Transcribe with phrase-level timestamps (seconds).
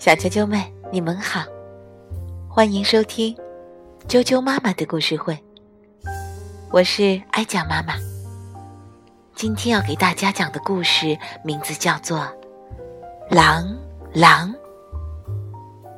[0.00, 1.44] 小啾啾们，你们好，
[2.48, 3.32] 欢迎收听
[4.08, 5.38] 啾啾妈妈的故事会。
[6.72, 7.94] 我是哀讲妈妈，
[9.36, 12.18] 今天要给大家讲的故事名字叫做
[13.30, 13.72] 《狼
[14.12, 14.52] 狼》，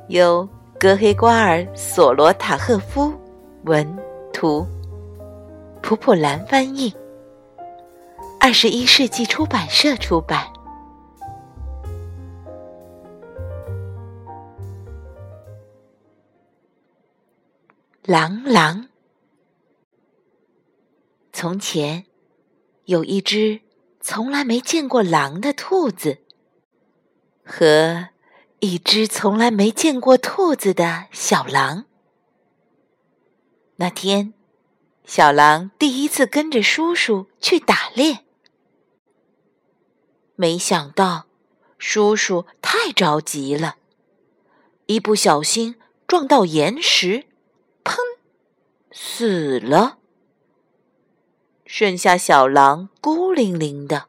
[0.09, 0.47] 由
[0.79, 3.11] 格黑瓜尔·索罗塔赫夫
[3.63, 3.97] 文
[4.31, 4.63] 图，
[5.81, 6.93] 普普兰翻译，
[8.39, 10.45] 二十一世纪出版社出版。
[18.11, 18.89] 狼狼。
[21.31, 22.07] 从前，
[22.85, 23.61] 有一只
[24.01, 26.17] 从来没见过狼的兔子，
[27.45, 28.09] 和
[28.61, 31.85] 一只从来没见过兔子的小狼。
[33.75, 34.33] 那天，
[35.05, 38.25] 小狼第一次跟着叔叔去打猎，
[40.35, 41.27] 没想到
[41.77, 43.75] 叔叔太着急了，
[44.87, 45.75] 一不小心
[46.07, 47.28] 撞到岩石。
[47.83, 47.95] 砰！
[48.91, 49.99] 死了，
[51.65, 54.07] 剩下小狼孤零零的，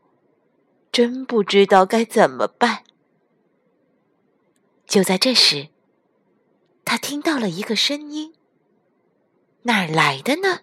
[0.91, 2.85] 真不知道该怎么办。
[4.87, 5.69] 就在这时，
[6.85, 8.35] 他听到了一个声音，
[9.63, 10.61] 哪儿来的呢？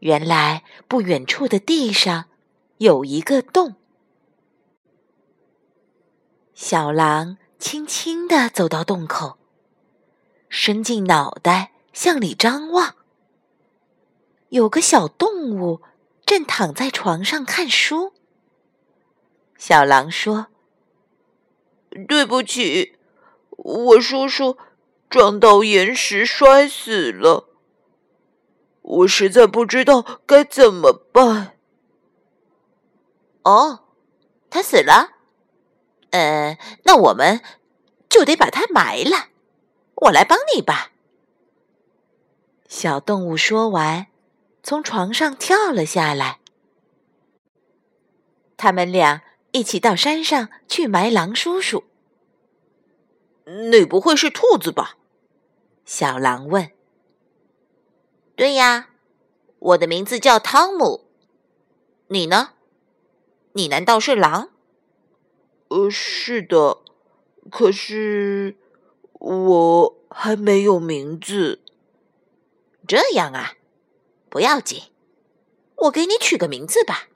[0.00, 2.26] 原来不远处的地上
[2.76, 3.76] 有一个洞。
[6.52, 9.38] 小狼轻轻地走到洞口。
[10.56, 12.94] 伸进脑袋向里张望，
[14.50, 15.82] 有个小动物
[16.24, 18.12] 正躺在床上看书。
[19.58, 20.46] 小狼说
[22.06, 22.96] ：“对不起，
[23.50, 24.56] 我叔叔
[25.10, 27.48] 撞到岩石摔死了，
[28.82, 31.58] 我实在不知道该怎么办。”
[33.42, 33.86] 哦，
[34.48, 35.14] 他死了？
[36.10, 37.42] 呃，那我们
[38.08, 39.33] 就得把他埋了。
[40.04, 40.92] 我来帮你吧。
[42.68, 44.08] 小动物说完，
[44.62, 46.40] 从床上跳了下来。
[48.56, 49.22] 他们俩
[49.52, 51.84] 一起到山上去埋狼叔叔。
[53.70, 54.96] 你不会是兔子吧？
[55.84, 56.70] 小狼问。
[58.36, 58.90] 对呀，
[59.58, 61.06] 我的名字叫汤姆。
[62.08, 62.54] 你呢？
[63.52, 64.50] 你难道是狼？
[65.68, 66.78] 呃，是的。
[67.50, 68.56] 可是。
[69.24, 71.62] 我还没有名字。
[72.86, 73.54] 这样啊，
[74.28, 74.82] 不要紧，
[75.76, 77.08] 我给你取个名字吧。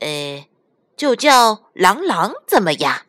[0.00, 0.48] 呃，
[0.96, 3.06] 就叫狼狼，怎么样？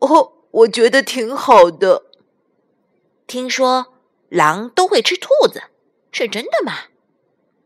[0.00, 2.06] 哦，我觉得挺好的。
[3.28, 3.94] 听说
[4.28, 5.62] 狼都会吃兔子，
[6.10, 6.72] 是真的吗？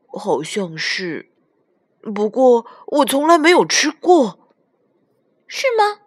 [0.08, 1.30] 好像是，
[2.14, 4.38] 不过我从来没有吃过。
[5.46, 6.00] 是吗？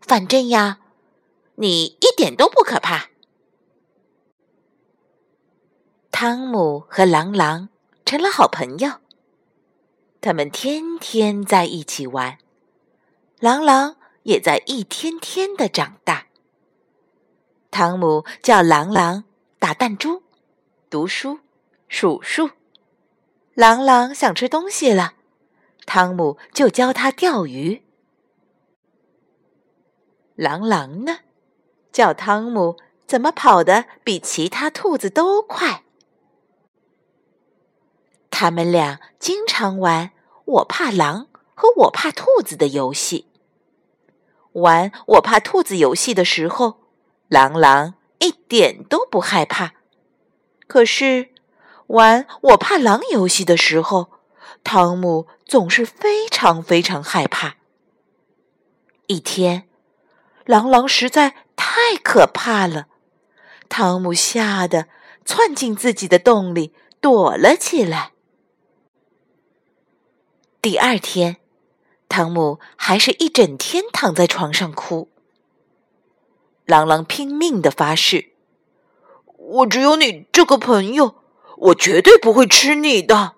[0.00, 0.78] 反正呀。
[1.62, 3.08] 你一点都不可怕。
[6.10, 7.68] 汤姆和狼狼
[8.04, 8.94] 成了好朋友，
[10.20, 12.36] 他们天天在一起玩，
[13.38, 16.26] 狼狼也在一天天的长大。
[17.70, 19.22] 汤姆叫狼狼
[19.60, 20.24] 打弹珠、
[20.90, 21.38] 读书、
[21.86, 22.50] 数数；
[23.54, 25.14] 狼狼想吃东西了，
[25.86, 27.84] 汤姆就教他钓鱼。
[30.34, 31.18] 狼狼呢？
[31.92, 35.82] 叫汤姆怎么跑得比其他兔子都快？
[38.30, 40.10] 他们俩经常玩
[40.46, 43.26] “我怕狼”和“我怕兔子”的游戏。
[44.52, 46.78] 玩“我怕兔子”游戏的时候，
[47.28, 49.74] 狼狼一点都不害怕；
[50.66, 51.28] 可是
[51.88, 54.10] 玩“我怕狼”游戏的时候，
[54.64, 57.56] 汤姆总是非常非常害怕。
[59.06, 59.68] 一天，
[60.46, 61.34] 狼狼实在……
[61.74, 62.86] 太可怕了！
[63.70, 64.88] 汤姆吓得
[65.24, 68.12] 窜进自己的洞里躲了起来。
[70.60, 71.38] 第二天，
[72.10, 75.08] 汤姆还是一整天躺在床上哭。
[76.66, 78.34] 狼狼拼命的发誓
[79.24, 81.22] ：“我只有你这个朋友，
[81.56, 83.36] 我绝对不会吃你的。”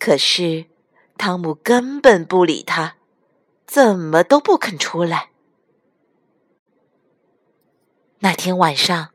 [0.00, 0.64] 可是
[1.18, 2.96] 汤姆根本不理他，
[3.66, 5.32] 怎么都不肯出来。
[8.26, 9.10] 那天晚上，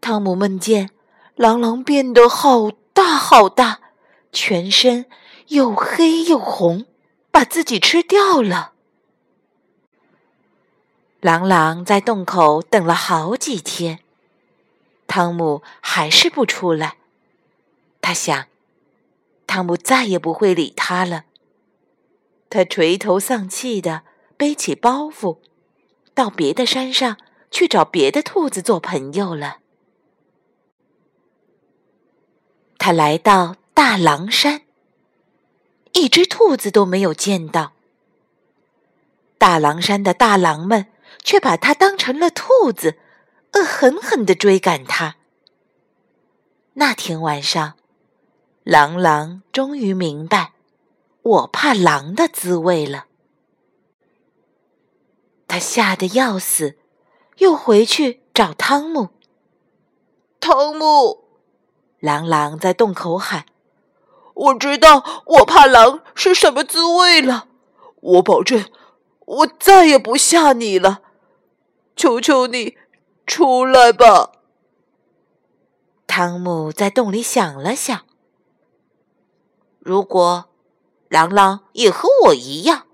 [0.00, 0.90] 汤姆梦见
[1.36, 3.78] 狼狼变得好大好大，
[4.32, 5.06] 全身
[5.46, 6.84] 又黑又红，
[7.30, 8.72] 把自己吃掉了。
[11.20, 14.00] 狼狼在洞口等了好几天，
[15.06, 16.96] 汤姆还是不出来。
[18.00, 18.46] 他想，
[19.46, 21.26] 汤姆再也不会理他了。
[22.50, 24.02] 他垂头丧气的
[24.36, 25.38] 背起包袱，
[26.12, 27.16] 到别的山上
[27.52, 29.58] 去找别的兔子做朋友了。
[32.78, 34.62] 他来到大狼山，
[35.92, 37.74] 一只兔子都没有见到。
[39.38, 40.86] 大狼山的大狼们
[41.22, 42.98] 却把他当成了兔子，
[43.52, 45.16] 恶狠狠地追赶他。
[46.74, 47.74] 那天晚上，
[48.64, 50.52] 狼狼终于明白。
[51.22, 53.06] 我怕狼的滋味了，
[55.46, 56.76] 他吓得要死，
[57.38, 59.08] 又回去找汤姆。
[60.40, 61.24] 汤姆，
[62.00, 63.46] 狼狼在洞口喊
[64.34, 67.48] ：“我知道我怕狼是什么滋味了，
[68.00, 68.64] 我保证，
[69.26, 71.02] 我再也不吓你了。
[71.94, 72.76] 求求你，
[73.26, 74.32] 出来吧。”
[76.06, 78.02] 汤姆在洞里想了想，
[79.78, 80.48] 如果。
[81.08, 82.86] 狼狼也和我一样，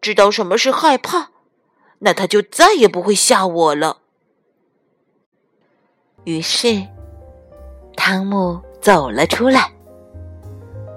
[0.00, 1.30] 知道什么是害怕，
[2.04, 3.96] 那他就再也不会吓我了。
[6.24, 6.86] 于是，
[7.96, 9.72] 汤姆走了出来，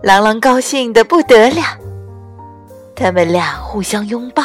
[0.04, 1.62] 狼狼高兴的不得了，
[2.94, 4.44] 他们俩互相拥抱，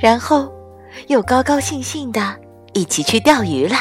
[0.00, 0.48] 然后
[1.08, 2.38] 又高高兴兴的
[2.72, 3.76] 一起去钓鱼了。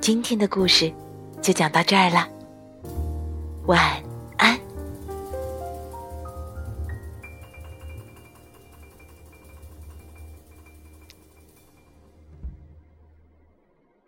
[0.00, 0.90] 今天的故事
[1.42, 2.26] 就讲到这儿了。
[3.66, 4.13] 晚安。